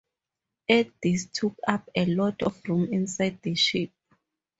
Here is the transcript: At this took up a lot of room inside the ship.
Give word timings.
At 0.67 0.87
this 1.03 1.27
took 1.27 1.57
up 1.67 1.87
a 1.95 2.07
lot 2.07 2.41
of 2.41 2.59
room 2.67 2.91
inside 2.91 3.39
the 3.43 3.53
ship. 3.53 3.91